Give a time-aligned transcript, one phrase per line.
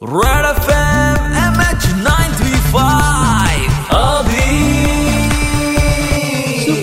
[0.00, 0.77] Right after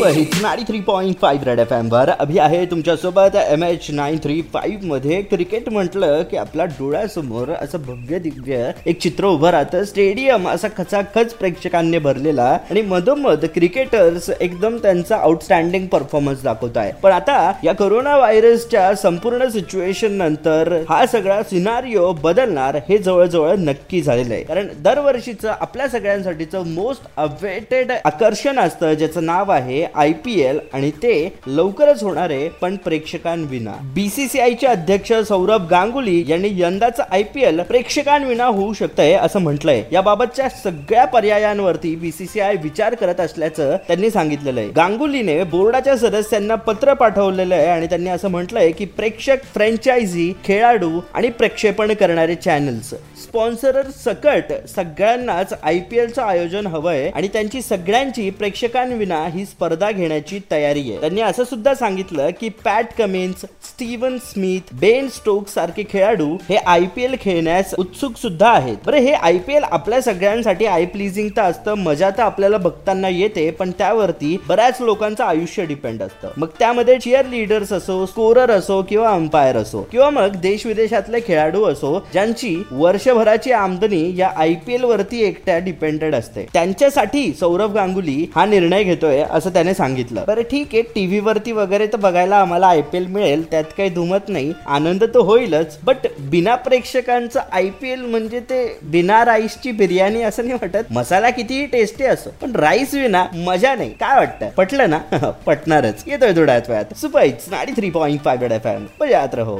[0.05, 4.17] super hits ninety three point five red F एमवर Abhi आहे तुमच्यासोबत M H nine
[4.24, 5.21] three फाईव्हमध्ये.
[5.21, 9.83] Cricket म्हटलं की आपल्या डोळ्यासमोर असं भव्य दिव्य एक चित्र उभं राहतं.
[9.83, 16.91] स्टेडियम असा खचाखच प्रेक्षकांनी भरलेला आणि मधोमध क्रिकेटर्स एकदम त्यांचा आउटस्टँडिंग परफॉर्मन्स दाखवत आहे.
[17.03, 24.02] पण आता या कोरोना व्हायरसच्या संपूर्ण सिच्युएशन नंतर हा सगळा सिनारिओ बदलणार हे जवळजवळ नक्की
[24.02, 24.44] झालेलं आहे.
[24.44, 30.90] कारण दरवर्षीचं आपल्या सगळ्यांसाठीचं मोस्ट अवेटेड आकर्षण असतं ज्याचं नाव आहे आय पी एल आणि
[31.04, 31.13] ते
[31.48, 33.73] लवकरच होणार आहे पण प्रेक्षकांविना.
[33.95, 39.84] बीसीसीआयचे अध्यक्ष सौरभ गांगुली यांनी यंदाचं आय पी एल प्रेक्षकांविना होऊ शकतंय असं म्हटलंय.
[39.91, 44.70] याबाबतच्या सगळ्या पर्यायांवरती बीसीसीआय विचार करत असल्याचं त्यांनी सांगितलेलं आहे.
[44.70, 51.30] गांगुलीने बोर्डाच्या सदस्यांना पत्र पाठवलेलं आहे आणि त्यांनी असं म्हटलंय की प्रेक्षक फ्रँचायझी खेळाडू आणि
[51.30, 52.94] प्रक्षेपण करणारे चॅनल्स.
[53.23, 60.39] स्पॉन्सर सकट सगळ्यांनाच आय पी एलचं आयोजन हवंय आणि त्यांची सगळ्यांची प्रेक्षकांविना ही स्पर्धा घेण्याची
[60.52, 61.00] तयारी आहे.
[61.00, 66.86] त्यांनी असं सुद्धा सांगितलं की Pat Cummins Steven Smith Ben Stoke सारखे खेळाडू हे आय
[66.95, 68.77] पी एल खेळण्यास उत्सुक सुद्धा आहेत.
[68.86, 73.09] बरं हे आय पी एल आपल्या सगळ्यांसाठी आय प्लीजिंग तर असतं मजा तर आपल्याला बघताना
[73.09, 76.30] येते पण त्यावरती बऱ्याच लोकांचं आयुष्य डिपेंड असतं.
[76.38, 81.64] मग त्यामध्ये चिअर लिडर्स असो स्कोरर असो किंवा अंपायर असो किंवा मग देश विदेशातले खेळाडू
[81.66, 86.45] असो ज्यांची वर्षभराची आमदनी या आय पी एल वरती एकट्या डिपेंडेड असते.
[86.53, 90.23] त्यांच्यासाठी सौरभ गांगुली हा निर्णय घेतोय असं त्याने सांगितलं.
[90.28, 93.90] बरं ठीक आहे टीव्ही वरती वगैरे तर बघायला आम्हाला आय पी एल मिळेल त्यात काही
[93.90, 94.52] दुमत नाही.
[94.67, 100.45] आनंद तर होईलच बट बिना प्रेक्षकांचं आय पी एल म्हणजे ते बिना राईसची बिर्याणी असं
[100.45, 100.92] नाही वाटत.
[100.92, 103.90] मसाला कितीही टेस्टी असो पण राईस विना मजा नाही.
[104.00, 104.50] काय वाटतं?
[104.58, 104.98] पटलं ना?
[105.45, 106.04] पटणारच.
[106.08, 109.60] येतोय थोड्याच वेळात सुपाईच ninety three point five F M बजात रहो.